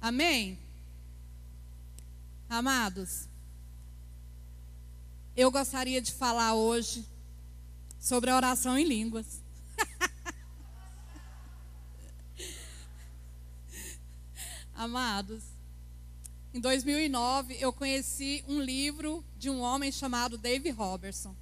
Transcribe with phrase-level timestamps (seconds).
[0.00, 0.58] Amém?
[2.48, 3.28] Amados,
[5.36, 7.04] eu gostaria de falar hoje
[7.98, 9.42] sobre a oração em línguas.
[14.74, 15.44] Amados,
[16.54, 21.36] em 2009 eu conheci um livro de um homem chamado Dave Robertson.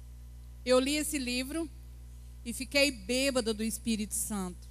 [0.65, 1.71] Eu li esse livro
[2.43, 4.68] e fiquei bêbada do Espírito Santo.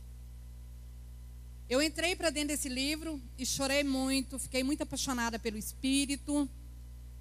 [1.70, 6.48] Eu entrei para dentro desse livro e chorei muito, fiquei muito apaixonada pelo Espírito.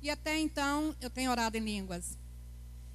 [0.02, 2.18] E até então eu tenho orado em línguas.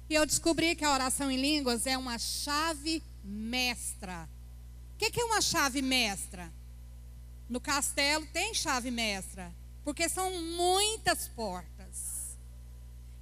[0.09, 4.27] E eu descobri que a oração em línguas é uma chave mestra.
[4.93, 6.51] O que é uma chave mestra?
[7.47, 12.35] No castelo tem chave mestra, porque são muitas portas.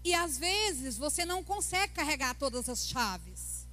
[0.04, 3.68] E às vezes você não consegue carregar todas as chaves.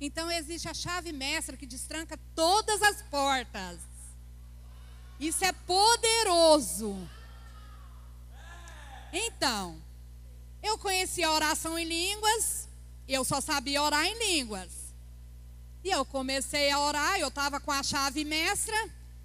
[0.00, 3.89] Então existe a chave mestra que destranca todas as portas.
[5.20, 6.96] Isso é poderoso.
[9.12, 9.80] Então,
[10.62, 12.66] eu conheci a oração em línguas,
[13.06, 14.70] eu só sabia orar em línguas.
[15.84, 18.76] E eu comecei a orar, eu estava com a chave mestra,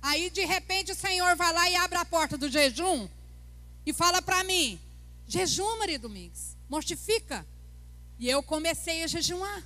[0.01, 3.07] aí de repente o Senhor vai lá e abre a porta do jejum
[3.85, 4.79] e fala para mim:
[5.27, 7.45] jejum, Maria Domingos, mortifica.
[8.17, 9.63] E eu comecei a jejuar.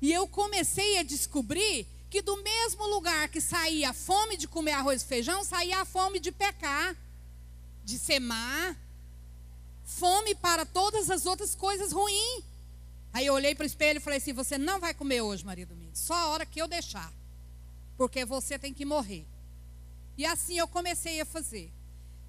[0.00, 4.72] E eu comecei a descobrir que do mesmo lugar que saía a fome de comer
[4.72, 6.94] arroz e feijão, saía a fome de pecar,
[7.82, 8.76] de ser má,
[9.82, 12.44] fome para todas as outras coisas ruins.
[13.14, 15.64] Aí eu olhei para o espelho e falei assim: Você não vai comer hoje, Maria
[15.64, 17.10] Domingos, só a hora que eu deixar,
[17.96, 19.26] porque você tem que morrer.
[20.18, 21.72] E assim eu comecei a fazer.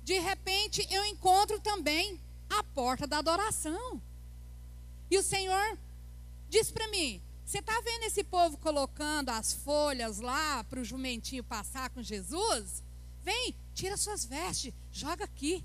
[0.01, 4.01] De repente eu encontro também a porta da adoração.
[5.11, 5.77] E o Senhor
[6.49, 7.21] diz para mim:
[7.53, 12.81] você está vendo esse povo colocando as folhas lá para o jumentinho passar com Jesus?
[13.21, 15.63] Vem, tira suas vestes, joga aqui.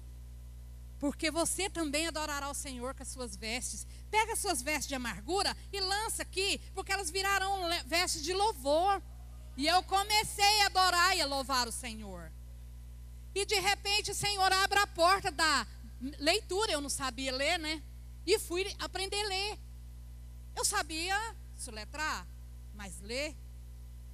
[0.98, 3.86] Porque você também adorará o Senhor com as suas vestes.
[4.10, 9.02] Pega as suas vestes de amargura e lança aqui, porque elas virarão vestes de louvor.
[9.56, 12.30] E eu comecei a adorar e a louvar o Senhor.
[13.34, 15.66] E de repente o Senhor abre a porta da
[16.18, 16.70] leitura.
[16.70, 17.82] Eu não sabia ler, né?
[18.26, 19.58] E fui aprender a ler.
[20.54, 22.26] Eu sabia soletrar,
[22.74, 23.34] mas ler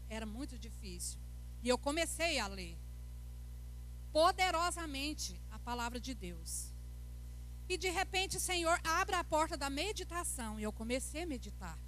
[0.08, 1.18] era muito difícil.
[1.62, 2.76] E eu comecei a ler
[4.12, 6.72] poderosamente a palavra de Deus.
[7.68, 11.78] E de repente Senhor abre a porta da meditação e eu comecei a meditar.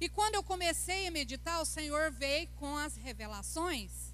[0.00, 4.12] E quando eu comecei a meditar, o Senhor veio com as revelações.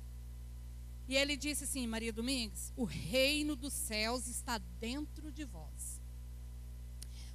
[1.09, 5.99] E ele disse assim, Maria Domingues: O reino dos céus está dentro de vós.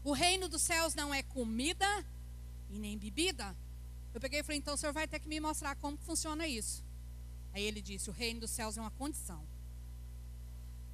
[0.03, 2.05] O reino dos céus não é comida
[2.73, 3.55] e nem bebida.
[4.13, 6.83] Eu peguei e falei, então o senhor vai ter que me mostrar como funciona isso.
[7.53, 9.43] Aí ele disse: o reino dos céus é uma condição.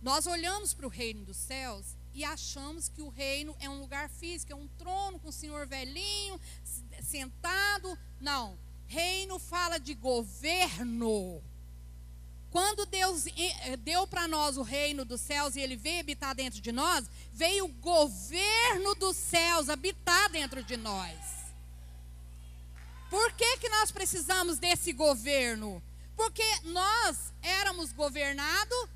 [0.02, 4.10] Nós olhamos para o reino dos céus e achamos que o reino é um lugar
[4.10, 6.40] físico, é um trono com o senhor velhinho,
[7.04, 7.98] sentado.
[8.20, 8.58] Não.
[8.88, 11.42] Reino fala de governo.
[12.50, 16.60] Quando Deus eh, deu para nós o reino dos céus e ele veio habitar dentro
[16.60, 21.39] de nós, veio o governo dos céus habitar dentro de nós.
[23.80, 25.82] Nós precisamos desse governo?
[26.14, 28.90] Porque nós éramos governados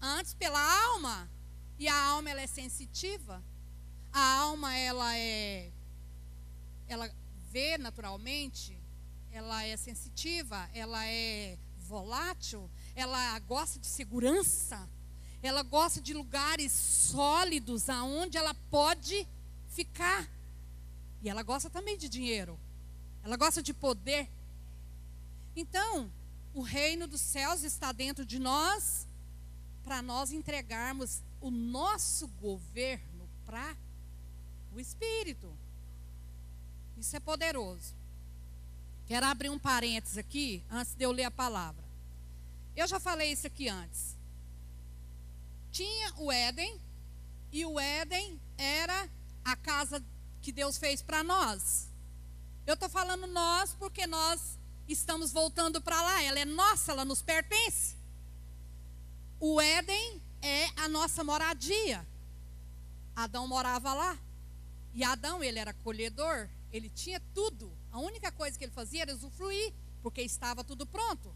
[0.00, 1.30] antes pela alma.
[1.78, 3.44] E a alma ela é sensitiva.
[4.10, 5.70] A alma ela é
[6.88, 7.14] ela
[7.50, 8.74] vê naturalmente,
[9.30, 14.88] ela é sensitiva, ela é volátil, ela gosta de segurança,
[15.42, 19.28] ela gosta de lugares sólidos aonde ela pode
[19.68, 20.26] ficar.
[21.20, 22.58] E ela gosta também de dinheiro.
[23.22, 24.28] Ela gosta de poder.
[25.54, 26.10] Então,
[26.54, 29.06] o reino dos céus está dentro de nós
[29.82, 33.76] para nós entregarmos o nosso governo para
[34.72, 35.52] o Espírito.
[36.96, 37.94] Isso é poderoso.
[39.06, 41.84] Quero abrir um parênteses aqui, antes de eu ler a palavra.
[42.76, 44.16] Eu já falei isso aqui antes.
[45.72, 46.80] Tinha o Éden,
[47.52, 49.08] e o Éden era
[49.44, 50.02] a casa
[50.40, 51.89] que Deus fez para nós.
[52.70, 54.56] Eu estou falando nós porque nós
[54.86, 56.22] estamos voltando para lá.
[56.22, 57.96] Ela é nossa, ela nos pertence.
[59.40, 62.06] O Éden é a nossa moradia.
[63.16, 64.16] Adão morava lá.
[64.94, 67.76] E Adão, ele era colhedor, ele tinha tudo.
[67.90, 71.34] A única coisa que ele fazia era usufruir, porque estava tudo pronto.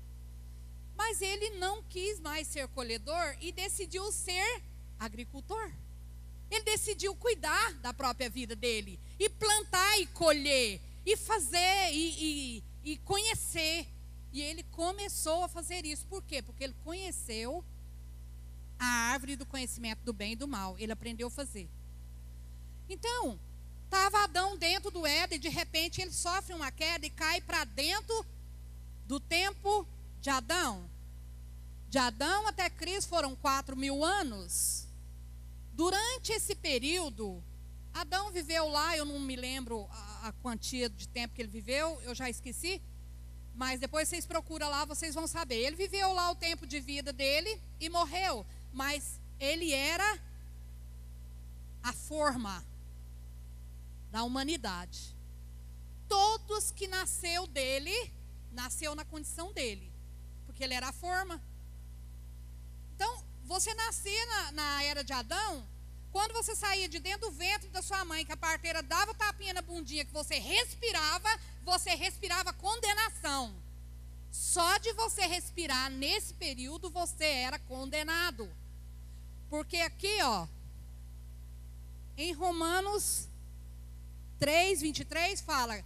[0.97, 4.63] Mas ele não quis mais ser colhedor e decidiu ser
[5.01, 5.69] agricultor.
[6.49, 12.93] Ele decidiu cuidar da própria vida dele e plantar e colher e fazer e, e,
[12.93, 13.87] e conhecer.
[14.33, 16.06] E ele começou a fazer isso.
[16.06, 16.43] Por quê?
[16.43, 17.65] Porque ele conheceu
[18.79, 20.77] a árvore do conhecimento do bem e do mal.
[20.79, 21.69] Ele aprendeu a fazer.
[22.89, 23.39] Então,
[23.85, 27.65] estava Adão dentro do Éden, e de repente ele sofre uma queda e cai para
[27.65, 28.27] dentro
[29.06, 29.87] do tempo
[30.21, 30.91] de Adão.
[31.89, 34.89] De Adão até Cristo foram quatro mil anos.
[35.73, 37.43] Durante esse período,
[37.93, 39.89] Adão viveu lá, eu não me lembro
[40.25, 42.81] a, quantia de tempo que ele viveu, eu já esqueci.
[43.55, 45.56] Mas depois vocês procuram lá, vocês vão saber.
[45.56, 48.47] Ele viveu lá o tempo de vida dele e morreu.
[48.73, 50.19] Mas ele era
[51.82, 52.65] a forma
[54.11, 55.15] da humanidade.
[56.09, 57.94] Todos que nasceu dele,
[58.50, 59.93] nasceu na condição dele.
[60.47, 61.41] Porque ele era a forma.
[62.94, 65.69] Então, você nascer na, na era de Adão,
[66.15, 69.53] quando você saía de dentro do ventre da sua mãe, que a parteira dava tapinha
[69.53, 71.29] na bundinha, que você respirava,
[71.65, 73.53] você respirava condenação.
[74.31, 78.49] Só de você respirar nesse período, você era condenado.
[79.51, 80.47] Porque aqui, ó,
[82.17, 83.29] em Romanos
[84.39, 85.85] 3, 23, fala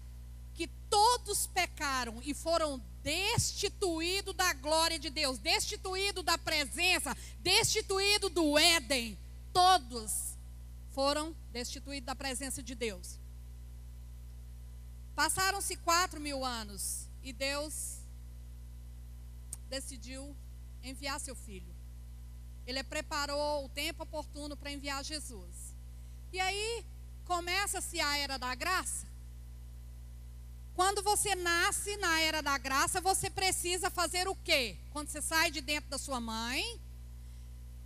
[0.53, 8.59] que todos pecaram e foram destituídos da glória de Deus, destituídos da presença, destituídos do
[8.59, 9.17] Éden
[9.53, 10.37] todos
[10.91, 13.19] foram destituídos da presença de Deus.
[15.15, 17.99] Passaram-se quatro mil anos e Deus
[19.69, 20.35] decidiu
[20.83, 21.75] enviar seu filho.
[22.67, 25.75] Ele preparou o tempo oportuno para enviar Jesus.
[26.33, 26.85] E aí
[27.25, 29.07] começa-se a era da graça.
[30.75, 34.77] Quando você nasce na era da graça, você precisa fazer o quê?
[34.93, 36.81] Quando você sai de dentro da sua mãe,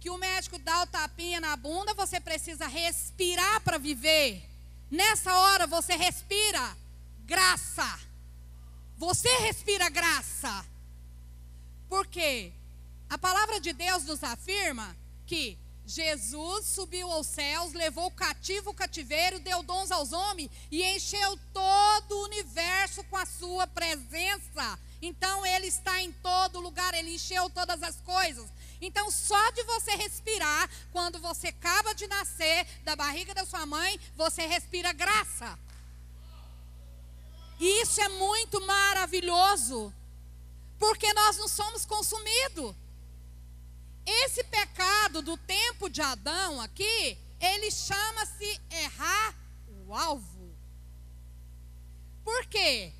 [0.02, 4.42] que o médico dá o tapinha na bunda, você precisa respirar para viver.
[4.90, 6.76] Nessa hora você respira
[7.24, 8.00] graça.
[8.96, 10.66] Você respira graça.
[11.88, 12.52] Por quê?
[13.08, 15.56] A palavra de Deus nos afirma que
[15.86, 22.12] Jesus subiu aos céus, levou cativo o cativeiro, deu dons aos homens e encheu todo
[22.12, 24.78] o universo com a sua presença.
[25.00, 28.50] Então ele está em todo lugar, ele encheu todas as coisas.
[28.82, 33.98] Então, só de você respirar, quando você acaba de nascer da barriga da sua mãe,
[34.16, 35.56] você respira graça.
[37.60, 39.94] E isso é muito maravilhoso,
[40.80, 42.74] porque nós não somos consumidos.
[44.04, 49.32] Esse pecado do tempo de Adão aqui, ele chama-se errar
[49.86, 50.52] o alvo.
[52.24, 52.92] Por quê?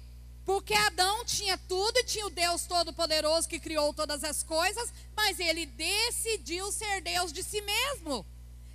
[0.45, 5.39] Porque Adão tinha tudo e tinha o Deus Todo-Poderoso que criou todas as coisas, mas
[5.39, 8.27] ele decidiu ser Deus de si mesmo.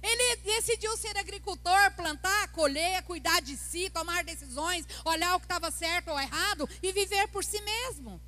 [0.02, 5.70] Ele decidiu ser agricultor, plantar, colher, cuidar de si, tomar decisões, olhar o que estava
[5.72, 8.22] certo ou errado e viver por si mesmo.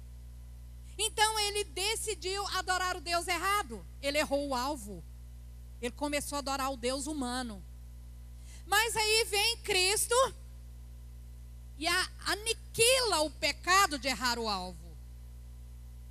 [0.98, 3.86] Então ele decidiu adorar o Deus errado.
[4.02, 5.02] Ele errou o alvo.
[5.82, 7.64] Ele começou a adorar o Deus humano.
[8.66, 10.16] Mas aí vem Cristo
[11.80, 14.98] e aniquila o pecado de errar o alvo.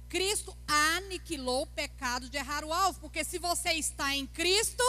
[0.09, 4.83] Cristo aniquilou o pecado de errar o alvo, porque se você está em Cristo,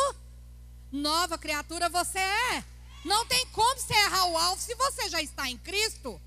[0.90, 2.64] nova criatura você é.
[3.04, 6.22] Não tem como você errar o alvo se você já está em Cristo.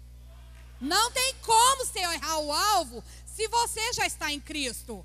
[0.79, 5.05] Não tem como você errar o alvo se você já está em Cristo.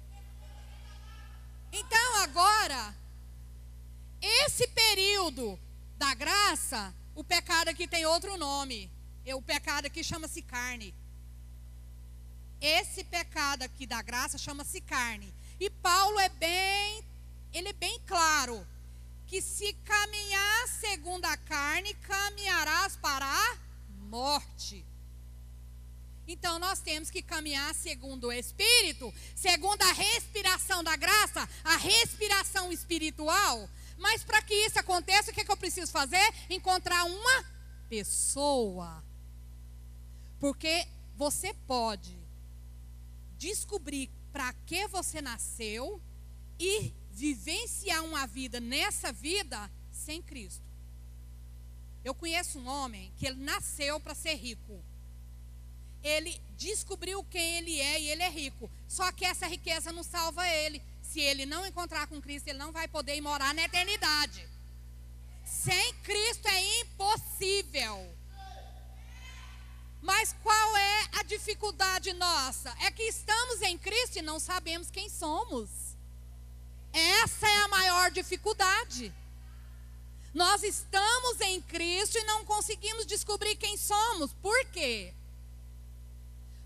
[1.72, 2.94] Então agora,
[4.22, 5.58] esse período
[5.98, 8.97] da graça, o pecado aqui tem outro nome
[9.36, 10.94] o pecado aqui chama-se carne.
[12.60, 15.34] Esse pecado aqui da graça chama-se carne.
[15.60, 17.04] E Paulo é bem,
[17.54, 18.66] ele é bem claro
[19.28, 23.58] que se caminhar segundo a carne, caminharás para a
[24.10, 24.86] morte.
[26.28, 32.72] Então nós temos que caminhar segundo o Espírito, segundo a respiração da graça, a respiração
[32.72, 33.70] espiritual.
[33.98, 36.34] Mas para que isso aconteça, o que, é que eu preciso fazer?
[36.50, 37.46] Encontrar uma
[37.90, 39.04] pessoa
[40.40, 42.18] porque você pode
[43.38, 46.02] descobrir para que você nasceu
[46.60, 50.64] e vivenciar uma vida nessa vida sem Cristo.
[52.04, 54.82] Eu conheço um homem que ele nasceu para ser rico.
[56.04, 58.70] Ele descobriu quem ele é e ele é rico.
[58.88, 60.82] Só que essa riqueza não salva ele.
[61.02, 64.48] Se ele não encontrar com Cristo, ele não vai poder ir morar na eternidade.
[65.44, 68.17] Sem Cristo é impossível.
[70.02, 72.74] Mas qual é a dificuldade nossa?
[72.82, 75.70] É que estamos em Cristo e não sabemos quem somos.
[76.94, 79.14] Essa é a maior dificuldade.
[80.34, 84.34] Nós estamos em Cristo e não conseguimos descobrir quem somos.
[84.34, 85.14] Por quê?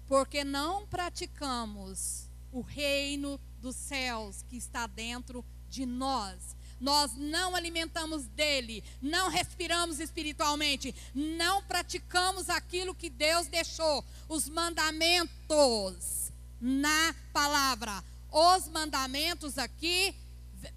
[0.07, 6.55] Porque não praticamos o reino dos céus que está dentro de nós.
[6.81, 16.31] Nós não alimentamos dele, não respiramos espiritualmente, não praticamos aquilo que Deus deixou, os mandamentos
[16.59, 18.03] na palavra.
[18.31, 20.15] Os mandamentos aqui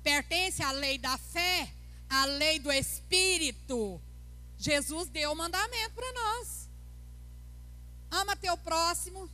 [0.03, 1.73] pertencem à lei da fé,
[2.09, 4.01] à lei do espírito.
[4.59, 6.69] Jesus deu o mandamento para nós.
[8.11, 9.29] Ama teu próximo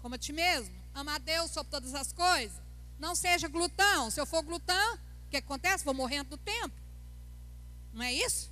[0.00, 0.74] como a ti mesmo.
[0.94, 2.60] Ama a Deus sobre todas as coisas.
[2.98, 4.10] Não seja glutão.
[4.10, 4.98] Se eu for glutão,
[5.34, 5.84] que acontece?
[5.84, 6.74] Vou morrendo do tempo.
[7.92, 8.50] Não é isso?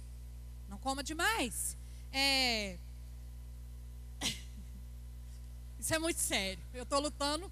[0.68, 1.76] Não coma demais.
[2.12, 2.76] É...
[5.78, 6.62] Isso é muito sério.
[6.74, 7.50] Eu estou lutando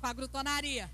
[0.00, 0.90] com a glutonaria.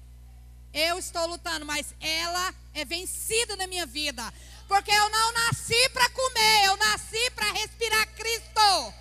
[0.72, 4.22] Eu estou lutando, mas ela é vencida na minha vida.
[4.66, 8.94] Porque eu não nasci para comer, eu nasci para respirar Cristo.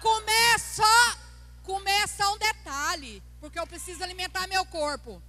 [0.00, 1.18] Comer só,
[1.62, 5.22] comer é só um detalhe, porque eu preciso alimentar meu corpo.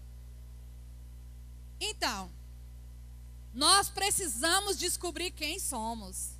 [1.79, 2.31] Então,
[3.53, 6.31] nós precisamos descobrir quem somos.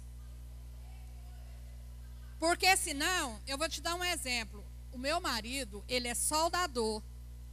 [2.39, 4.65] Porque senão, eu vou te dar um exemplo.
[4.91, 7.01] O meu marido, ele é soldador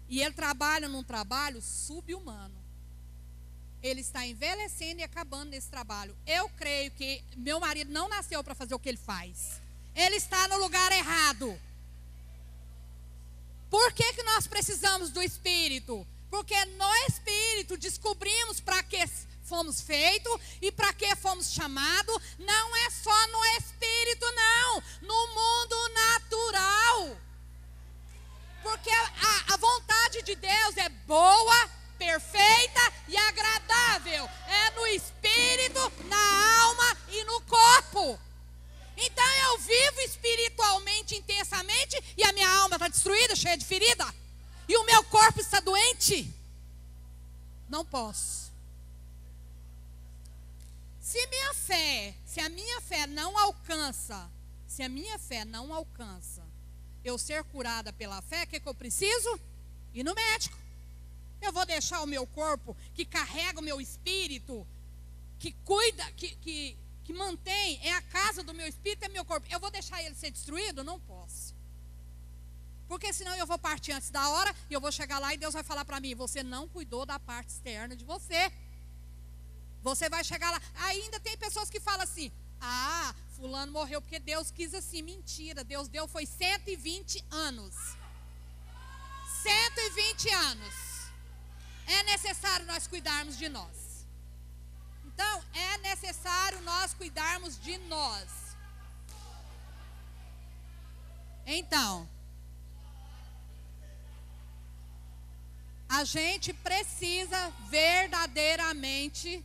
[0.09, 2.59] e ele trabalha num trabalho subhumano.
[3.83, 6.17] Ele está envelhecendo e acabando nesse trabalho.
[6.27, 9.61] Eu creio que meu marido não nasceu para fazer o que ele faz.
[9.95, 11.59] Ele está no lugar errado.
[13.71, 16.07] Por que, que nós precisamos do Espírito?
[16.29, 18.97] Porque no Espírito descobrimos para que
[19.51, 22.17] fomos feitos e para que fomos chamados.
[22.39, 24.83] Não é só no Espírito, não.
[25.03, 27.17] No mundo natural.
[28.63, 34.29] Porque a, a vontade de Deus é boa, perfeita e agradável.
[34.47, 38.19] É no espírito, na alma e no corpo.
[38.97, 44.07] Então eu vivo espiritualmente intensamente e a minha alma está destruída, cheia de ferida.
[44.69, 46.33] E o meu corpo está doente.
[47.69, 48.40] Não posso.
[51.11, 54.31] Se minha fé, se a minha fé não alcança,
[54.65, 56.41] se a minha fé não alcança
[57.03, 59.41] eu ser curada pela fé, o que, que eu preciso?
[59.93, 60.57] Ir no médico.
[61.43, 64.65] Eu vou deixar o meu corpo, que carrega o meu espírito,
[65.41, 69.49] que cuida, que, que, que mantém, é a casa do meu espírito, é meu corpo.
[69.51, 70.85] Eu vou deixar ele ser destruído?
[70.85, 71.57] Não posso.
[72.87, 75.55] Porque senão eu vou partir antes da hora e eu vou chegar lá e Deus
[75.55, 78.53] vai falar para mim: você não cuidou da parte externa de você.
[79.83, 80.61] Você vai chegar lá.
[80.89, 85.03] Ainda tem pessoas que falam assim: ah, fulano morreu porque Deus quis assim.
[85.03, 87.75] Mentira, Deus deu foi 120 anos.
[89.43, 90.75] 120 anos.
[91.87, 94.07] É necessário nós cuidarmos de nós.
[95.05, 98.29] Então, é necessário nós cuidarmos de nós.
[101.47, 102.09] Então,
[105.89, 109.45] a gente precisa verdadeiramente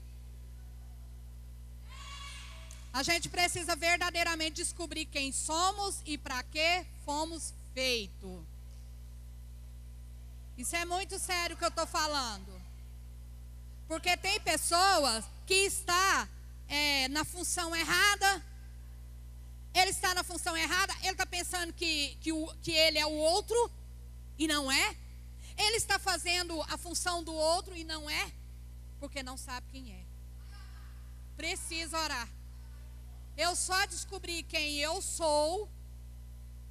[2.96, 8.42] a gente precisa verdadeiramente descobrir quem somos e para que fomos feitos.
[10.58, 12.50] Isso é muito sério que eu estou falando.
[13.86, 16.26] Porque tem pessoas que está
[16.70, 18.42] é, na função errada.
[19.74, 20.94] Ele está na função errada.
[21.02, 23.72] Ele está pensando que, que, o, que ele é o outro
[24.40, 24.96] e não é.
[25.58, 28.32] Ele está fazendo a função do outro e não é.
[29.02, 30.06] Porque não sabe quem é.
[31.36, 32.35] Precisa orar.
[33.38, 35.70] Eu só descobri quem eu sou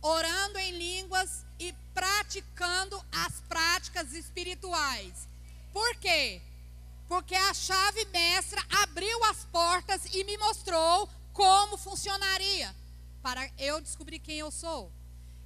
[0.00, 5.28] orando em línguas e praticando as práticas espirituais.
[5.72, 6.40] Por quê?
[7.08, 12.74] Porque a chave mestra abriu as portas e me mostrou como funcionaria
[13.22, 14.92] para eu descobrir quem eu sou.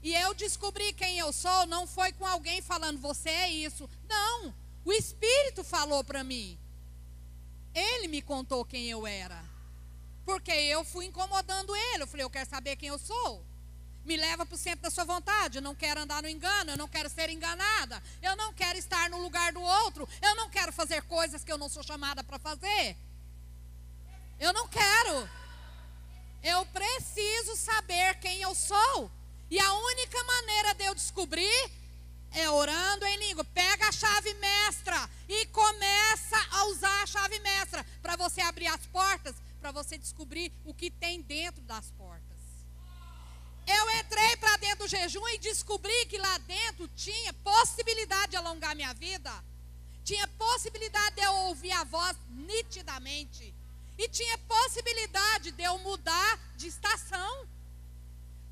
[0.03, 3.89] E eu descobri quem eu sou não foi com alguém falando você é isso.
[4.09, 6.59] Não, o Espírito falou para mim.
[7.75, 9.48] Ele me contou quem eu era.
[10.29, 12.03] Porque eu fui incomodando ele.
[12.03, 13.43] Eu falei, eu quero saber quem eu sou.
[14.05, 15.57] Me leva para o centro da sua vontade.
[15.57, 16.73] Eu não quero andar no engano.
[16.73, 18.03] Eu não quero ser enganada.
[18.21, 20.07] Eu não quero estar no lugar do outro.
[20.21, 22.95] Eu não quero fazer coisas que eu não sou chamada para fazer.
[24.39, 25.31] Eu não quero.
[26.43, 29.11] Eu preciso saber quem eu sou.
[29.51, 31.71] E a única maneira de eu descobrir
[32.33, 33.45] é orando em língua.
[33.45, 38.85] Pega a chave mestra e começa a usar a chave mestra para você abrir as
[38.89, 42.39] portas para você descobrir o que tem dentro das portas.
[43.67, 48.75] Eu entrei para dentro do jejum e descobri que lá dentro tinha possibilidade de alongar
[48.75, 49.45] minha vida.
[50.03, 53.55] Tinha possibilidade de eu ouvir a voz nitidamente.
[53.99, 57.47] E tinha possibilidade de eu mudar de estação.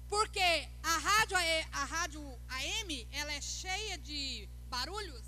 [0.06, 1.36] Porque a rádio,
[1.72, 5.24] a rádio AM, ela é cheia de barulhos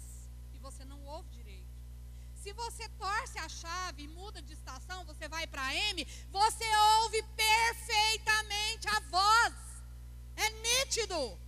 [0.53, 1.38] e você não ouve.
[2.49, 6.65] Se você torce a chave e muda de estação, você vai para M, você
[7.03, 9.55] ouve perfeitamente a voz.
[10.35, 11.39] É nítido.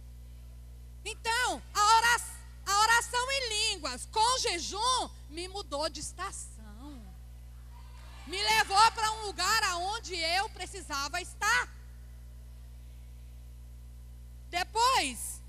[1.02, 7.02] Então, a oração, a oração em línguas com jejum me mudou de estação.
[8.26, 11.66] Me levou para um lugar aonde eu precisava estar.
[14.50, 15.40] Depois,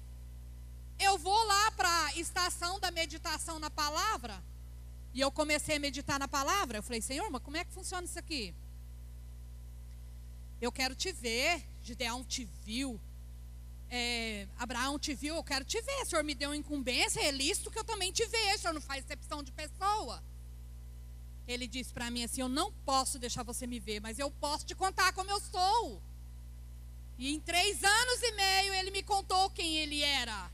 [0.97, 4.50] eu vou lá para a estação da meditação na palavra.
[5.13, 6.77] E eu comecei a meditar na palavra.
[6.77, 8.53] Eu falei, Senhor, mas como é que funciona isso aqui?
[10.61, 11.63] Eu quero te ver.
[11.83, 12.99] Gideão te viu.
[13.89, 15.35] É, Abraão te viu.
[15.35, 16.01] Eu quero te ver.
[16.03, 17.19] O Senhor me deu incumbência.
[17.19, 18.55] É lícito que eu também te vejo.
[18.55, 20.23] O Senhor não faz excepção de pessoa.
[21.47, 24.65] Ele disse para mim assim: Eu não posso deixar você me ver, mas eu posso
[24.65, 26.01] te contar como eu sou.
[27.17, 30.49] E em três anos e meio ele me contou quem ele era.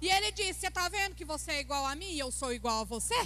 [0.00, 2.52] E ele disse: Você está vendo que você é igual a mim e eu sou
[2.52, 3.16] igual a você?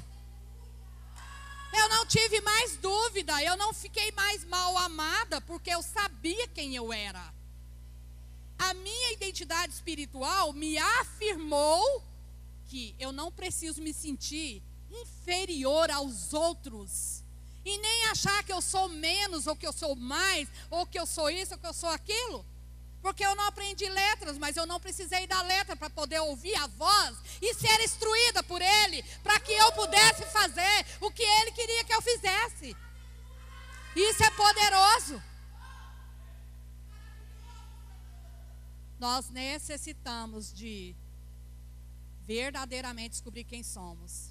[1.76, 6.74] Eu não tive mais dúvida, eu não fiquei mais mal amada, porque eu sabia quem
[6.76, 7.34] eu era.
[8.58, 12.02] A minha identidade espiritual me afirmou
[12.66, 17.22] que eu não preciso me sentir inferior aos outros.
[17.64, 21.06] E nem achar que eu sou menos, ou que eu sou mais, ou que eu
[21.06, 22.44] sou isso, ou que eu sou aquilo.
[23.04, 26.66] Porque eu não aprendi letras, mas eu não precisei da letra para poder ouvir a
[26.68, 31.84] voz e ser instruída por ele, para que eu pudesse fazer o que ele queria
[31.84, 32.74] que eu fizesse.
[33.94, 35.22] Isso é poderoso.
[38.98, 40.96] Nós necessitamos de
[42.22, 44.30] verdadeiramente descobrir quem somos.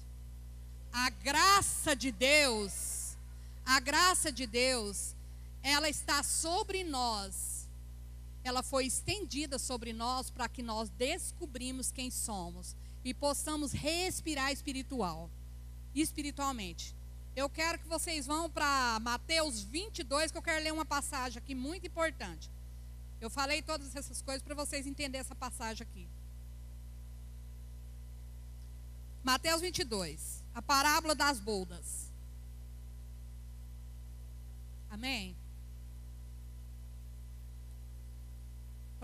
[0.92, 3.16] A graça de Deus,
[3.64, 5.14] a graça de Deus,
[5.62, 7.53] ela está sobre nós
[8.44, 15.30] ela foi estendida sobre nós para que nós descobrimos quem somos e possamos respirar espiritual,
[15.94, 16.94] espiritualmente.
[17.34, 21.54] Eu quero que vocês vão para Mateus 22, que eu quero ler uma passagem aqui
[21.54, 22.50] muito importante.
[23.18, 26.06] Eu falei todas essas coisas para vocês entenderem essa passagem aqui.
[29.24, 32.12] Mateus 22, a parábola das boldas.
[34.90, 35.34] Amém?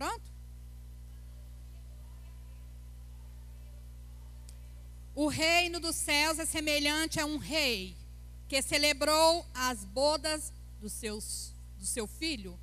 [0.01, 0.33] Pronto?
[5.15, 7.95] O reino dos céus é semelhante a um rei
[8.49, 12.59] que celebrou as bodas dos seus, do seu filho.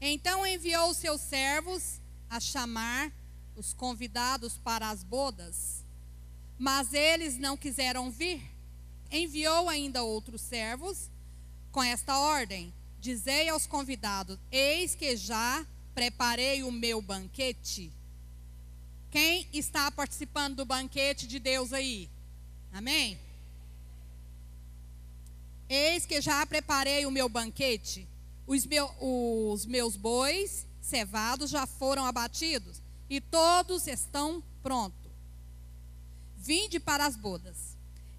[0.00, 3.12] Então enviou seus servos a chamar
[3.54, 5.84] os convidados para as bodas,
[6.58, 8.42] mas eles não quiseram vir.
[9.08, 11.12] Enviou ainda outros servos
[11.70, 15.64] com esta ordem: Dizei aos convidados: Eis que já
[15.96, 17.90] preparei o meu banquete.
[19.10, 22.10] Quem está participando do banquete de Deus aí?
[22.70, 23.18] Amém?
[25.66, 28.06] Eis que já preparei o meu banquete.
[28.46, 35.10] Os, meu, os meus bois cevados já foram abatidos e todos estão prontos.
[36.36, 37.74] Vinde para as bodas.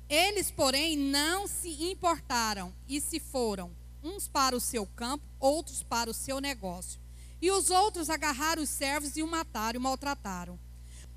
[0.09, 3.69] Eles, porém, não se importaram e se foram,
[4.03, 7.05] uns para o seu campo, outros para o seu negócio.
[7.41, 10.59] E os outros agarraram os servos e o mataram e maltrataram.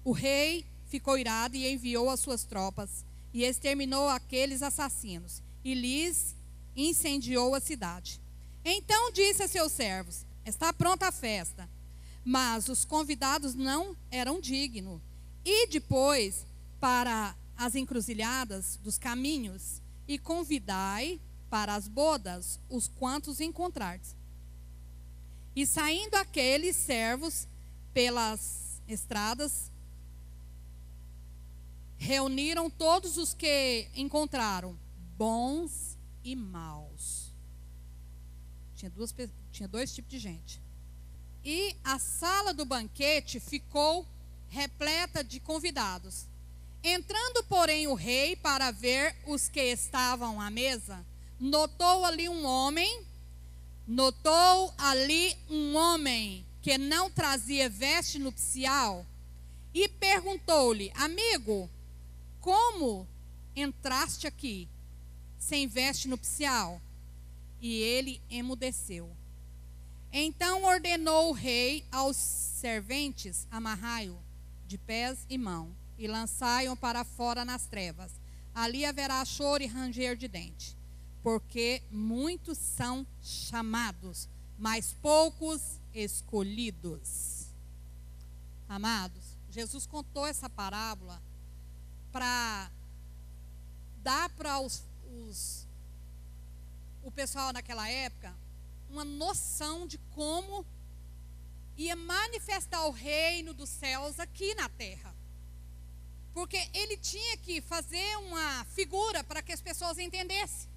[0.04, 6.34] O rei ficou irado e enviou as suas tropas e exterminou aqueles assassinos e lhes
[6.76, 8.20] incendiou a cidade.
[8.64, 11.68] Então disse a seus servos: Está pronta a festa.
[12.22, 15.00] Mas os convidados não eram dignos.
[15.44, 16.44] E depois
[16.78, 24.14] para as encruzilhadas dos caminhos e convidai para as bodas os quantos encontrardes.
[25.60, 27.46] E saindo aqueles servos
[27.92, 29.70] pelas estradas,
[31.98, 34.74] reuniram todos os que encontraram,
[35.18, 37.30] bons e maus.
[38.74, 39.14] Tinha, duas,
[39.52, 40.62] tinha dois tipos de gente.
[41.44, 44.08] E a sala do banquete ficou
[44.48, 46.24] repleta de convidados.
[46.82, 51.04] Entrando, porém, o rei para ver os que estavam à mesa,
[51.38, 53.09] notou ali um homem
[53.86, 59.06] notou ali um homem que não trazia veste nupcial
[59.72, 61.68] e perguntou-lhe: Amigo,
[62.40, 63.06] como
[63.54, 64.68] entraste aqui
[65.38, 66.80] sem veste nupcial?
[67.60, 69.10] E ele emudeceu.
[70.12, 74.18] Então ordenou o rei aos serventes: Amarrai-o
[74.66, 78.12] de pés e mão e lançai-o para fora nas trevas.
[78.54, 80.79] Ali haverá choro e ranger de dente
[81.22, 84.28] porque muitos são chamados,
[84.58, 87.46] mas poucos escolhidos.
[88.68, 91.20] Amados, Jesus contou essa parábola
[92.12, 92.70] para
[94.02, 94.84] dar para os,
[95.26, 95.66] os,
[97.02, 98.34] o pessoal naquela época
[98.88, 100.64] uma noção de como
[101.76, 105.14] ia manifestar o reino dos céus aqui na terra.
[106.32, 110.69] Porque ele tinha que fazer uma figura para que as pessoas entendessem.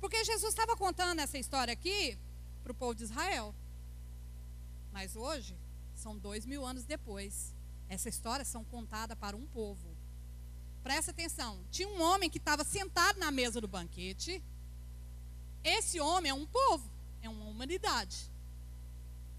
[0.00, 2.18] Porque Jesus estava contando essa história aqui
[2.62, 3.54] para o povo de Israel.
[4.92, 5.56] Mas hoje,
[5.94, 7.54] são dois mil anos depois,
[7.88, 9.96] essa história são contada para um povo.
[10.82, 11.58] Presta atenção.
[11.70, 14.42] Tinha um homem que estava sentado na mesa do banquete.
[15.64, 16.88] Esse homem é um povo,
[17.20, 18.30] é uma humanidade.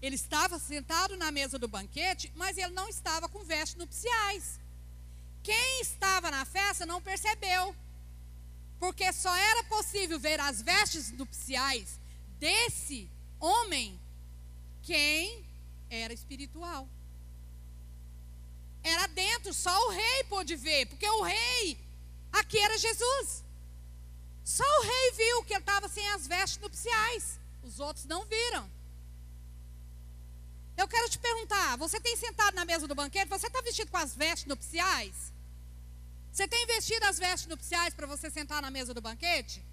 [0.02, 4.60] Ele estava sentado na mesa do banquete, mas ele não estava com vestes nupciais.
[5.42, 7.74] Quem estava na festa não percebeu,
[8.80, 12.00] porque só era possível ver as vestes nupciais
[12.38, 14.00] desse homem
[14.82, 15.44] quem
[15.90, 16.88] era espiritual.
[18.82, 21.78] Era dentro, só o rei pôde ver, porque o rei
[22.32, 23.44] aqui era Jesus.
[24.42, 27.38] Só o rei viu que ele estava sem as vestes nupciais.
[27.62, 28.68] Os outros não viram.
[30.78, 33.28] Eu quero te perguntar: você tem sentado na mesa do banquete?
[33.28, 35.30] Você está vestido com as vestes nupciais?
[36.32, 39.64] Você tem vestido as vestes nupciais para você sentar na mesa do banquete?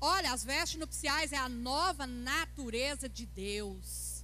[0.00, 4.22] Olha, as vestes nupciais é a nova natureza de Deus.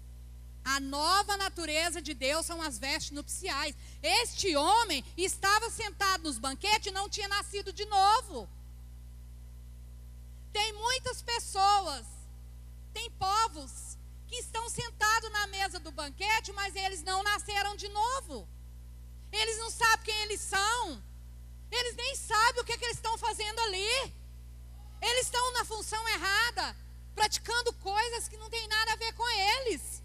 [0.64, 3.74] A nova natureza de Deus são as vestes nupciais.
[4.02, 8.48] Este homem estava sentado nos banquetes e não tinha nascido de novo.
[10.52, 12.04] Tem muitas pessoas,
[12.92, 13.96] tem povos
[14.28, 18.46] que estão sentados na mesa do banquete, mas eles não nasceram de novo.
[19.32, 21.02] Eles não sabem quem eles são.
[21.70, 24.12] Eles nem sabem o que, é que eles estão fazendo ali.
[25.00, 26.76] Eles estão na função errada,
[27.14, 30.02] praticando coisas que não tem nada a ver com eles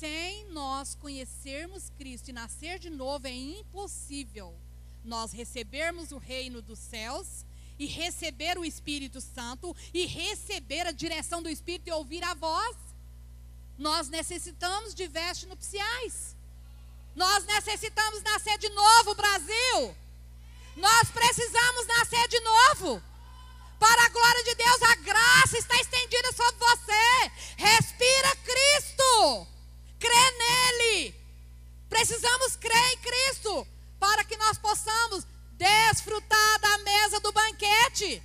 [0.00, 4.58] sem nós conhecermos Cristo e nascer de novo, é impossível
[5.04, 7.44] nós recebermos o reino dos céus
[7.78, 12.76] e receber o Espírito Santo e receber a direção do Espírito e ouvir a voz.
[13.76, 16.34] Nós necessitamos de vestes nupciais.
[17.14, 19.96] Nós necessitamos nascer de novo, Brasil.
[20.76, 23.02] Nós precisamos nascer de novo.
[23.78, 27.32] Para a glória de Deus, a graça está estendida sobre você.
[27.56, 29.50] Respira Cristo
[30.00, 31.14] crê nele.
[31.88, 33.66] Precisamos crer em Cristo
[33.98, 38.22] para que nós possamos desfrutar da mesa do banquete.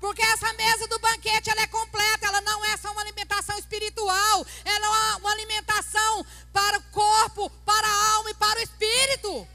[0.00, 4.46] Porque essa mesa do banquete ela é completa, ela não é só uma alimentação espiritual,
[4.64, 9.48] ela é uma alimentação para o corpo, para a alma e para o espírito.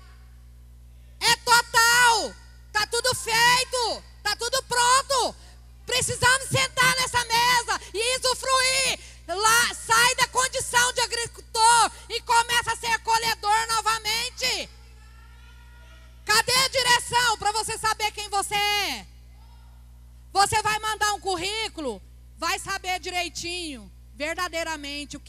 [1.20, 2.36] É total,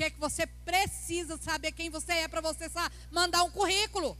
[0.05, 2.71] que é que você precisa saber quem você é para você
[3.11, 4.17] mandar um currículo.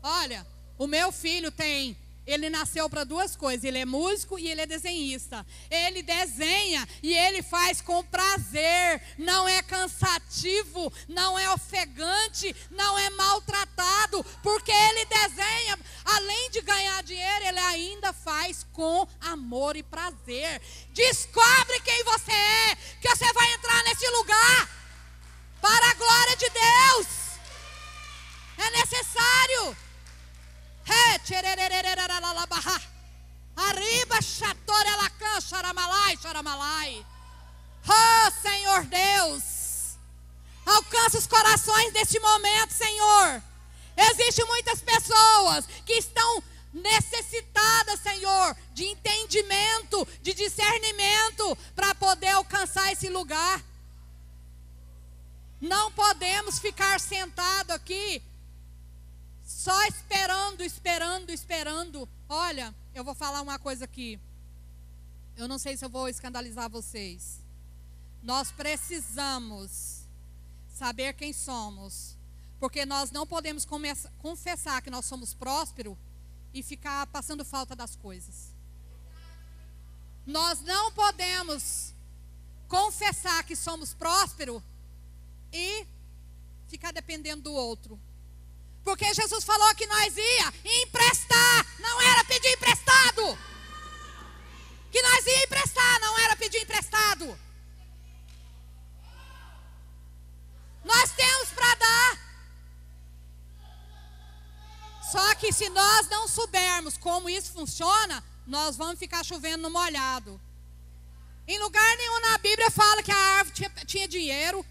[0.00, 0.46] Olha,
[0.78, 4.66] o meu filho tem ele nasceu para duas coisas: ele é músico e ele é
[4.66, 5.44] desenhista.
[5.68, 13.10] Ele desenha e ele faz com prazer, não é cansativo, não é ofegante, não é
[13.10, 20.62] maltratado, porque ele desenha, além de ganhar dinheiro, ele ainda faz com amor e prazer.
[20.92, 24.83] Descobre quem você é, que você vai entrar nesse lugar
[25.64, 27.06] para a glória de Deus.
[28.58, 29.74] É necessário.
[33.56, 37.06] Arriba, chatorelacan, charamalai, charamalai.
[37.88, 39.96] Oh, Senhor Deus.
[40.66, 43.42] Alcança os corações deste momento, Senhor.
[43.96, 46.42] Existem muitas pessoas que estão
[46.74, 53.62] necessitadas, Senhor, de entendimento, de discernimento, para poder alcançar esse lugar.
[55.64, 58.22] Não podemos ficar sentado aqui
[59.42, 62.06] só esperando, esperando, esperando.
[62.28, 64.20] Olha, eu vou falar uma coisa aqui.
[65.34, 67.40] Eu não sei se eu vou escandalizar vocês.
[68.22, 70.02] Nós precisamos
[70.68, 72.14] saber quem somos.
[72.60, 73.66] Porque nós não podemos
[74.18, 75.96] confessar que nós somos prósperos
[76.52, 78.52] e ficar passando falta das coisas.
[80.26, 81.94] Nós não podemos
[82.68, 84.62] confessar que somos prósperos
[85.54, 85.86] e
[86.68, 88.00] ficar dependendo do outro.
[88.82, 93.38] Porque Jesus falou que nós ia emprestar, não era pedir emprestado.
[94.90, 97.38] Que nós ia emprestar, não era pedir emprestado.
[100.84, 102.24] Nós temos para dar.
[105.10, 110.40] Só que se nós não soubermos como isso funciona, nós vamos ficar chovendo no molhado.
[111.46, 114.64] Em lugar nenhum na Bíblia fala que a árvore tinha, tinha dinheiro,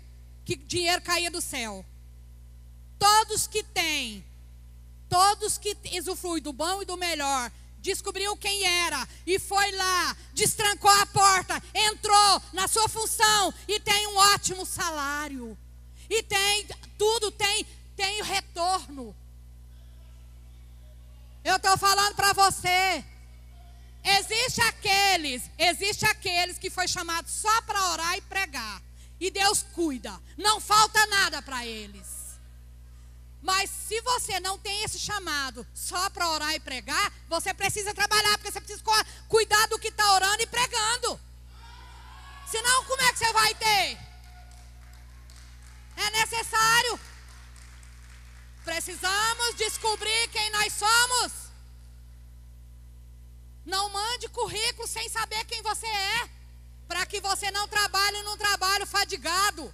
[0.45, 1.85] que dinheiro caía do céu.
[2.99, 4.23] Todos que têm,
[5.09, 10.89] todos que usufruem do bom e do melhor, descobriu quem era e foi lá, destrancou
[10.89, 15.57] a porta, entrou na sua função e tem um ótimo salário.
[16.09, 19.15] E tem tudo tem tem retorno.
[21.43, 23.03] Eu estou falando para você.
[24.03, 28.81] Existe aqueles, existe aqueles que foi chamado só para orar e pregar.
[29.23, 30.21] E Deus cuida.
[30.37, 32.37] Não falta nada para eles.
[33.41, 38.37] Mas se você não tem esse chamado só para orar e pregar, você precisa trabalhar,
[38.37, 38.83] porque você precisa
[39.29, 41.17] cuidar do que está orando e pregando.
[42.51, 43.97] Senão, como é que você vai ter?
[45.95, 46.99] É necessário.
[48.65, 51.31] Precisamos descobrir quem nós somos.
[53.65, 56.29] Não mande currículo sem saber quem você é,
[56.87, 59.73] para que você não trabalhe num trabalho fadigado.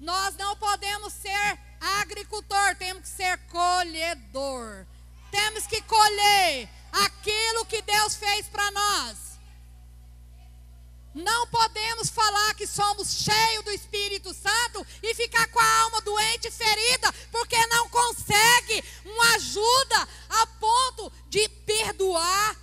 [0.00, 1.58] Nós não podemos ser
[2.00, 4.86] agricultor, temos que ser colhedor.
[5.30, 9.32] Temos que colher aquilo que Deus fez para nós.
[11.14, 16.48] Não podemos falar que somos cheios do Espírito Santo e ficar com a alma doente
[16.48, 22.56] e ferida, porque não consegue uma ajuda a ponto de perdoar.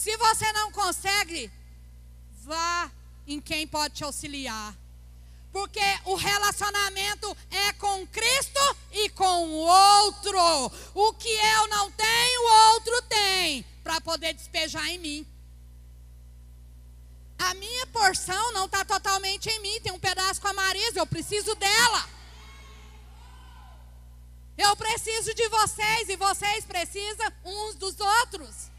[0.00, 1.52] Se você não consegue,
[2.42, 2.90] vá
[3.26, 4.74] em quem pode te auxiliar.
[5.52, 10.72] Porque o relacionamento é com Cristo e com o outro.
[10.94, 15.26] O que eu não tenho, o outro tem, para poder despejar em mim.
[17.38, 21.06] A minha porção não está totalmente em mim, tem um pedaço com a Marisa, eu
[21.06, 22.08] preciso dela.
[24.56, 28.69] Eu preciso de vocês e vocês precisam uns dos outros.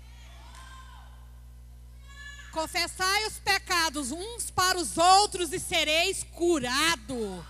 [2.52, 7.46] Confessai os pecados uns para os outros e sereis curado.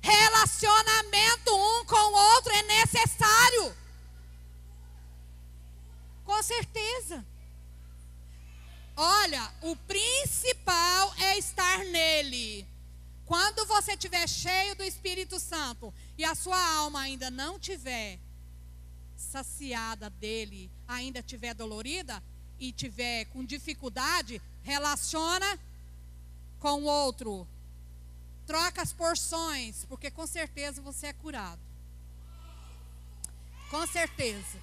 [0.00, 3.76] Relacionamento um com o outro é necessário.
[6.24, 7.26] Com certeza.
[8.96, 12.66] Olha, o principal é estar nele.
[13.26, 18.20] Quando você estiver cheio do Espírito Santo e a sua alma ainda não tiver
[19.16, 22.22] saciada dele, ainda tiver dolorida,
[22.68, 25.58] e tiver com dificuldade, relaciona
[26.58, 27.46] com o outro.
[28.46, 31.60] Troca as porções, porque com certeza você é curado.
[33.70, 34.58] Com certeza.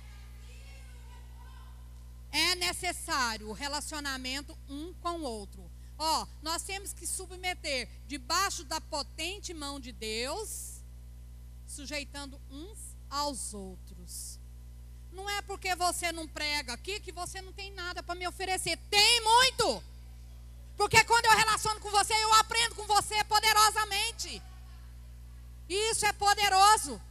[2.32, 5.70] É necessário o relacionamento um com o outro.
[5.98, 10.82] Ó, nós temos que submeter debaixo da potente mão de Deus,
[11.68, 12.80] sujeitando uns
[13.12, 14.41] aos outros.
[15.12, 18.78] Não é porque você não prega aqui que você não tem nada para me oferecer.
[18.90, 19.84] Tem muito.
[20.78, 24.42] Porque quando eu relaciono com você, eu aprendo com você poderosamente.
[25.70, 27.02] Isso é poderoso.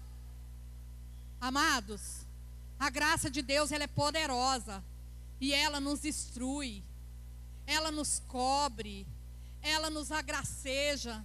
[1.41, 2.27] Amados,
[2.79, 4.83] a graça de Deus ela é poderosa
[5.41, 6.83] e ela nos instrui.
[7.67, 9.07] Ela nos cobre,
[9.63, 11.25] ela nos agraceja,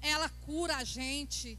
[0.00, 1.58] ela cura a gente.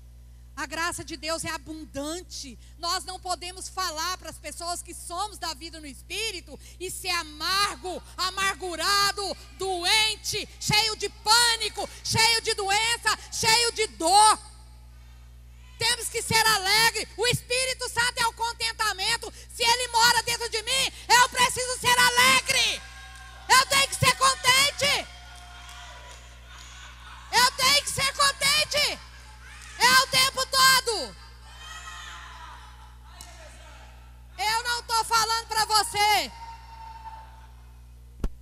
[0.59, 2.59] A graça de Deus é abundante.
[2.77, 7.11] Nós não podemos falar para as pessoas que somos da vida no espírito e ser
[7.11, 14.39] amargo, amargurado, doente, cheio de pânico, cheio de doença, cheio de dor.
[15.77, 17.07] Temos que ser alegre.
[17.15, 19.33] O Espírito Santo é o contentamento.
[19.55, 22.81] Se ele mora dentro de mim, eu preciso ser alegre.
[23.47, 25.07] Eu tenho que ser contente.
[27.31, 29.08] Eu tenho que ser contente.
[35.89, 36.31] Você.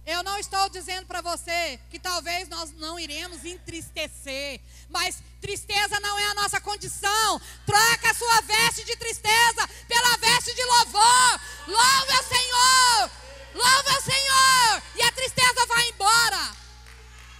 [0.06, 6.18] Eu não estou dizendo para você que talvez nós não iremos entristecer, mas tristeza não
[6.18, 7.42] é a nossa condição.
[7.66, 11.42] Troca a sua veste de tristeza pela veste de louvor.
[11.68, 13.12] Louve ao Senhor,
[13.54, 16.56] louve ao Senhor, e a tristeza vai embora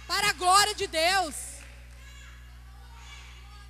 [0.06, 1.34] para a glória de Deus.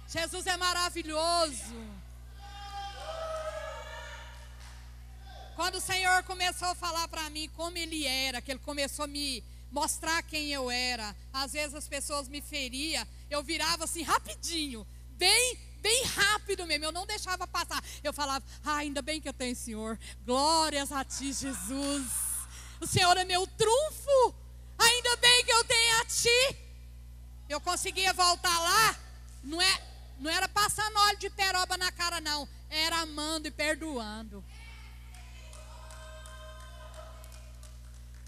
[0.09, 1.88] Jesus é maravilhoso.
[5.59, 9.09] Quando o Senhor começou a falar para mim como Ele era, que Ele começou a
[9.09, 9.43] me
[9.73, 15.59] mostrar quem eu era, às vezes as pessoas me feriam, eu virava assim rapidinho, bem,
[15.81, 17.83] bem rápido mesmo, eu não deixava passar.
[18.05, 22.07] Eu falava, ah, ainda bem que eu tenho Senhor, glórias a Ti, Jesus.
[22.81, 24.35] O Senhor é meu trunfo,
[24.79, 26.57] ainda bem que eu tenho a Ti.
[27.49, 28.97] Eu conseguia voltar lá,
[29.43, 29.89] não é
[30.21, 32.49] Não era passando óleo de peroba na cara, não.
[32.69, 34.45] Era amando e perdoando.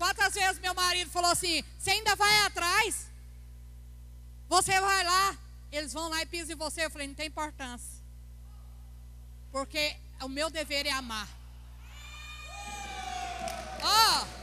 [0.01, 3.11] Quantas vezes meu marido falou assim: Você ainda vai atrás?
[4.49, 5.37] Você vai lá.
[5.71, 6.87] Eles vão lá e pisam em você.
[6.87, 8.01] Eu falei: Não tem importância.
[9.53, 11.29] Porque o meu dever é amar.
[13.83, 14.23] Ó.
[14.23, 14.41] Oh,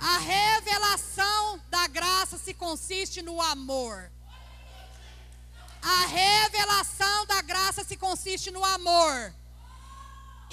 [0.00, 4.10] a revelação da graça se consiste no amor.
[5.80, 9.32] A revelação da graça se consiste no amor.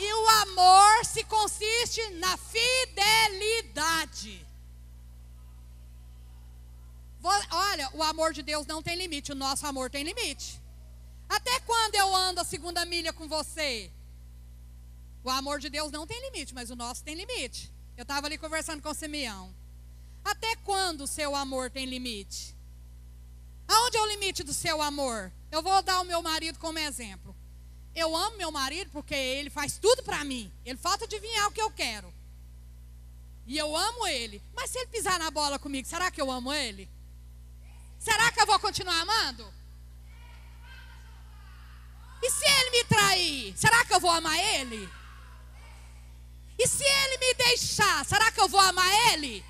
[0.01, 4.33] E o amor se consiste na fidelidade.
[7.51, 10.59] Olha, o amor de Deus não tem limite, o nosso amor tem limite.
[11.29, 13.91] Até quando eu ando a segunda milha com você?
[15.23, 17.71] O amor de Deus não tem limite, mas o nosso tem limite.
[17.95, 19.53] Eu estava ali conversando com o Simeão.
[20.25, 22.57] Até quando o seu amor tem limite?
[23.67, 25.31] Aonde é o limite do seu amor?
[25.51, 27.30] Eu vou dar o meu marido como exemplo.
[27.95, 30.51] Eu amo meu marido porque ele faz tudo para mim.
[30.65, 32.13] Ele falta adivinhar o que eu quero.
[33.45, 34.41] E eu amo ele.
[34.55, 36.89] Mas se ele pisar na bola comigo, será que eu amo ele?
[37.99, 39.53] Será que eu vou continuar amando?
[42.23, 44.89] E se ele me trair, será que eu vou amar ele?
[46.57, 49.43] E se ele me deixar, será que eu vou amar ele?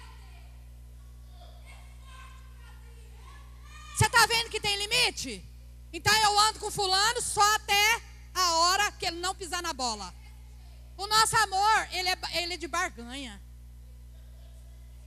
[3.93, 5.45] Você está vendo que tem limite?
[5.93, 8.01] Então eu ando com fulano só até
[8.34, 10.13] a hora que ele não pisar na bola.
[10.98, 13.41] O nosso amor, ele é, ele é de barganha.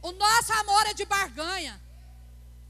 [0.02, 1.80] O nosso amor é de barganha.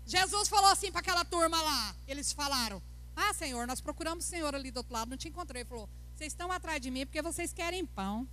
[0.06, 1.96] Jesus falou assim para aquela turma lá.
[2.06, 2.82] Eles falaram:
[3.16, 5.62] Ah, Senhor, nós procuramos o Senhor ali do outro lado, não te encontrei.
[5.62, 8.28] Ele falou: Vocês estão atrás de mim porque vocês querem pão.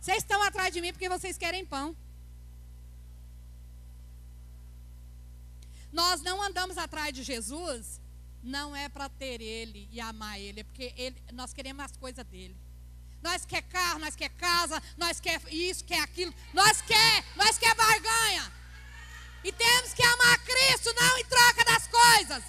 [0.00, 1.96] Vocês estão atrás de mim porque vocês querem pão.
[5.92, 8.00] Nós não andamos atrás de Jesus
[8.42, 12.24] não é para ter ele e amar ele, é porque ele, nós queremos as coisas
[12.26, 12.56] dele.
[13.22, 17.74] Nós quer carro, nós quer casa, nós quer isso, quer aquilo, nós quer, nós quer
[17.74, 18.52] barganha.
[19.44, 22.44] E temos que amar Cristo, não em troca das coisas.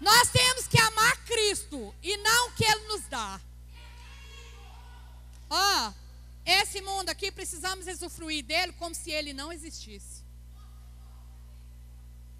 [0.00, 3.40] Nós temos que amar Cristo e não o que Ele nos dá.
[5.48, 6.06] Ó, oh,
[6.44, 10.15] esse mundo aqui precisamos usufruir dele como se ele não existisse.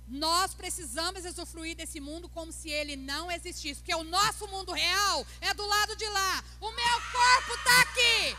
[0.09, 5.27] Nós precisamos usufruir desse mundo como se ele não existisse, porque o nosso mundo real
[5.41, 6.45] é do lado de lá.
[6.61, 8.37] O meu corpo está aqui.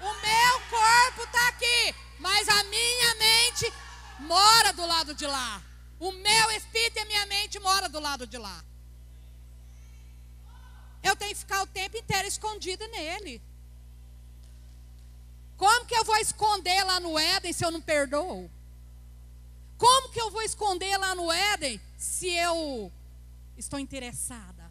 [0.00, 3.72] O meu corpo está aqui, mas a minha mente
[4.20, 5.62] mora do lado de lá.
[6.00, 8.64] O meu espírito e a minha mente mora do lado de lá.
[11.02, 13.42] Eu tenho que ficar o tempo inteiro escondida nele.
[15.56, 18.50] Como que eu vou esconder lá no Éden se eu não perdoo?
[19.82, 22.92] Como que eu vou esconder lá no Éden se eu
[23.58, 24.70] estou interessada?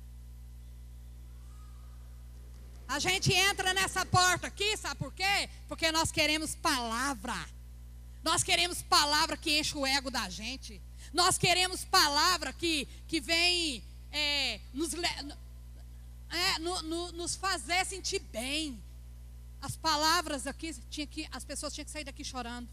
[2.88, 5.50] A gente entra nessa porta aqui, sabe por quê?
[5.68, 7.36] Porque nós queremos palavra.
[8.24, 10.82] Nós queremos palavra que enche o ego da gente.
[11.12, 18.82] Nós queremos palavra que, que vem é, nos, é, no, no, nos fazer sentir bem.
[19.62, 22.70] As palavras aqui, tinha que, as pessoas tinham que sair daqui chorando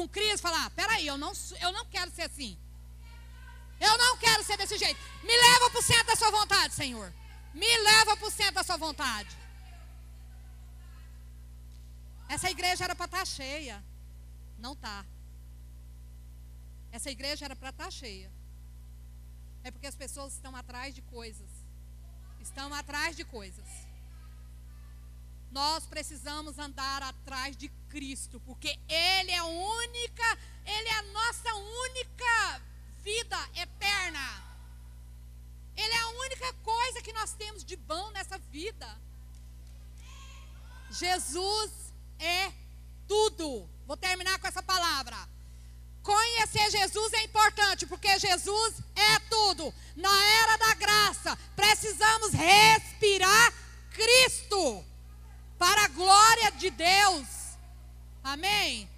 [0.00, 2.56] com crise, falar: ah, peraí, eu não, eu não quero ser assim.
[3.78, 4.98] Eu não quero ser desse jeito.
[5.22, 7.12] Me leva para o centro da sua vontade, Senhor.
[7.52, 9.36] Me leva para o centro da sua vontade.
[12.28, 13.84] Essa igreja era para estar tá cheia.
[14.58, 15.04] Não está.
[16.92, 18.30] Essa igreja era para estar tá cheia.
[19.62, 21.50] É porque as pessoas estão atrás de coisas.
[22.40, 23.68] Estão atrás de coisas.
[25.50, 31.54] Nós precisamos andar atrás de Cristo, porque Ele é a única, Ele é a nossa
[31.54, 32.62] única
[33.02, 34.50] vida eterna.
[35.76, 38.98] Ele é a única coisa que nós temos de bom nessa vida.
[40.90, 41.70] Jesus
[42.18, 42.52] é
[43.08, 43.68] tudo.
[43.86, 45.16] Vou terminar com essa palavra.
[46.02, 49.74] Conhecer Jesus é importante, porque Jesus é tudo.
[49.96, 53.52] Na era da graça, precisamos respirar
[56.40, 57.26] glória de Deus.
[58.24, 58.88] Amém?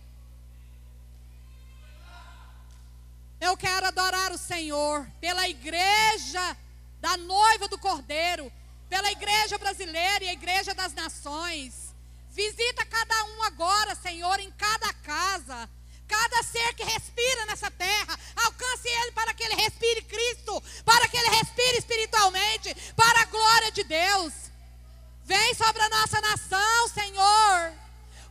[3.40, 6.56] Eu quero adorar o Senhor pela igreja
[7.00, 8.52] da noiva do Cordeiro,
[8.88, 11.92] pela igreja brasileira e a igreja das nações.
[12.30, 15.68] Visita cada um agora, Senhor, em cada casa.
[16.06, 21.16] Cada ser que respira nessa terra, alcance ele para que ele respire Cristo, para que
[21.16, 24.41] ele respire espiritualmente, para a glória de Deus.
[25.24, 27.72] Vem sobre a nossa nação, Senhor.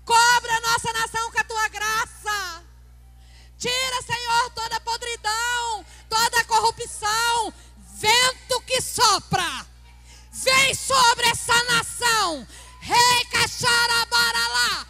[0.06, 2.64] Cobra a nossa nação com a tua graça.
[3.58, 7.54] Tira, Senhor, toda a podridão, toda a corrupção.
[8.00, 9.66] Vento que sopra.
[10.32, 12.48] Vem sobre essa nação.
[12.82, 14.88] Rei Cacharabaralá.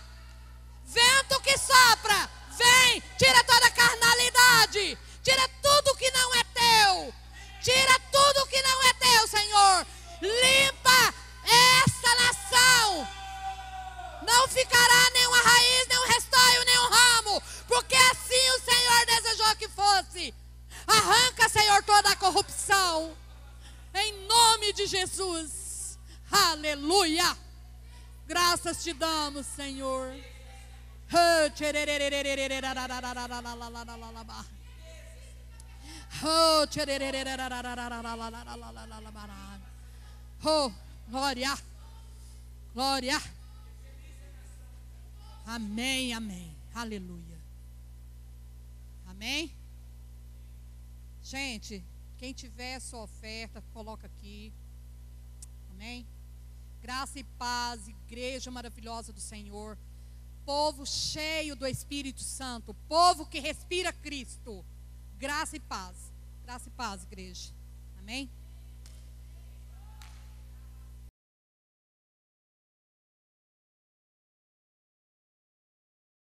[0.85, 2.29] Vento que sopra.
[2.57, 4.97] Vem, tira toda a carnalidade.
[5.23, 7.13] Tira tudo que não é teu.
[7.61, 8.90] Tira tudo que não é
[28.81, 30.11] Te damos, Senhor.
[40.43, 40.71] Oh,
[41.07, 41.55] glória.
[42.73, 43.21] Glória.
[45.45, 46.55] Amém, amém.
[46.73, 47.39] Aleluia.
[49.05, 49.51] Amém.
[51.21, 51.83] Gente,
[52.17, 54.51] quem tiver sua oferta, coloca aqui.
[55.69, 56.03] Amém.
[56.81, 59.77] Graça e paz, igreja maravilhosa do Senhor.
[60.43, 62.73] Povo cheio do Espírito Santo.
[62.87, 64.65] Povo que respira Cristo.
[65.17, 66.11] Graça e paz.
[66.43, 67.53] Graça e paz, igreja.
[67.99, 68.29] Amém.